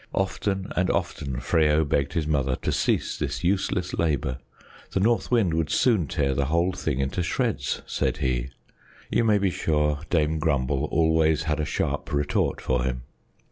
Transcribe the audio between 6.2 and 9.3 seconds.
the whole thing into shreds, said he. You